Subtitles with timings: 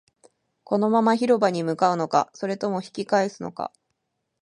[0.63, 3.71] このまま広場に向かうのか、それとも引き返すのか